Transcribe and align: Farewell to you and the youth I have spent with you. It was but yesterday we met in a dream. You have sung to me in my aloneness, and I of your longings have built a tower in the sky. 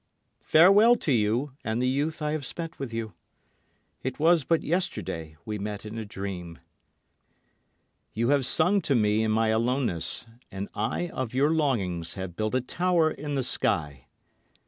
Farewell 0.41 0.95
to 0.95 1.11
you 1.11 1.51
and 1.63 1.79
the 1.79 1.87
youth 1.87 2.23
I 2.23 2.31
have 2.31 2.43
spent 2.43 2.79
with 2.79 2.91
you. 2.91 3.13
It 4.01 4.17
was 4.17 4.43
but 4.43 4.63
yesterday 4.63 5.37
we 5.45 5.59
met 5.59 5.85
in 5.85 5.99
a 5.99 6.05
dream. 6.05 6.57
You 8.15 8.29
have 8.29 8.47
sung 8.47 8.81
to 8.81 8.95
me 8.95 9.21
in 9.21 9.29
my 9.29 9.49
aloneness, 9.49 10.25
and 10.51 10.69
I 10.73 11.09
of 11.09 11.35
your 11.35 11.51
longings 11.51 12.15
have 12.15 12.35
built 12.35 12.55
a 12.55 12.61
tower 12.61 13.11
in 13.11 13.35
the 13.35 13.43
sky. 13.43 14.07